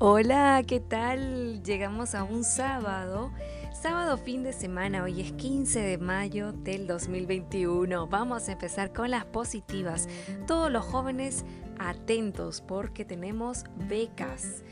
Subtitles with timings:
[0.00, 1.60] Hola, ¿qué tal?
[1.64, 3.32] Llegamos a un sábado
[3.80, 8.08] Sábado fin de semana, hoy es 15 de mayo del 2021.
[8.08, 10.08] Vamos a empezar con las positivas.
[10.48, 11.44] Todos los jóvenes
[11.78, 14.64] atentos porque tenemos becas.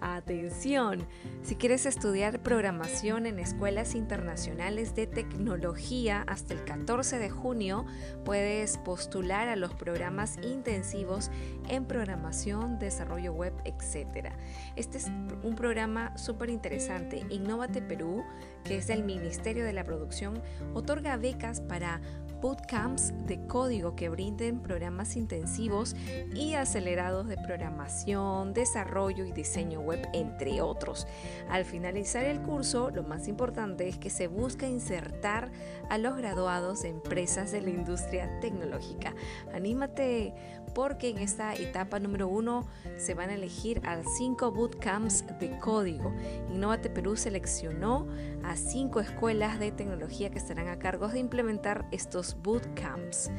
[0.00, 1.06] Atención,
[1.42, 7.86] si quieres estudiar programación en escuelas internacionales de tecnología hasta el 14 de junio,
[8.24, 11.30] puedes postular a los programas intensivos
[11.68, 14.32] en programación, desarrollo web, etc.
[14.76, 15.06] Este es
[15.42, 17.24] un programa súper interesante.
[17.30, 18.22] Innovate Perú,
[18.64, 20.42] que es del Ministerio de la Producción,
[20.74, 22.00] otorga becas para
[22.40, 25.96] bootcamps de código que brinden programas intensivos
[26.34, 31.06] y acelerados de programación, desarrollo y diseño web, entre otros.
[31.48, 35.50] Al finalizar el curso, lo más importante es que se busca insertar
[35.88, 39.14] a los graduados de empresas de la industria tecnológica.
[39.54, 40.34] Anímate
[40.74, 42.66] porque en esta etapa número uno
[42.98, 46.12] se van a elegir a cinco bootcamps de código.
[46.50, 48.06] Innovate Perú seleccionó
[48.44, 53.30] a cinco escuelas de tecnología que estarán a cargo de implementar estos bootcamps.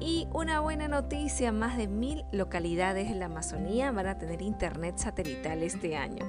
[0.00, 4.96] Y una buena noticia, más de mil localidades en la Amazonía van a tener internet
[4.96, 6.24] satelital este año.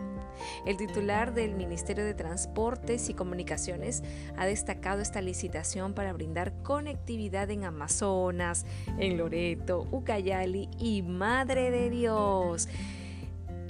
[0.66, 4.03] El titular del Ministerio de Transportes y Comunicaciones
[4.38, 8.66] ha destacado esta licitación para brindar conectividad en Amazonas,
[8.97, 12.67] en Loreto, Ucayali y Madre de Dios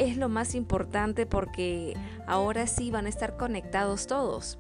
[0.02, 4.58] es lo más importante porque ahora sí van a estar conectados todos.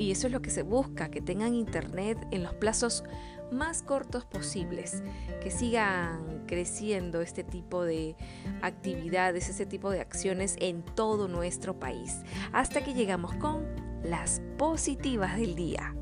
[0.00, 3.04] Y eso es lo que se busca, que tengan internet en los plazos
[3.52, 5.02] más cortos posibles,
[5.42, 8.16] que sigan creciendo este tipo de
[8.62, 13.66] actividades, este tipo de acciones en todo nuestro país, hasta que llegamos con
[14.02, 15.94] las positivas del día.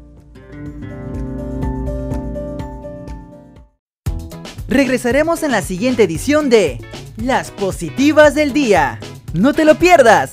[4.69, 6.79] Regresaremos en la siguiente edición de
[7.17, 9.01] Las positivas del día.
[9.35, 10.31] No te lo pierdas.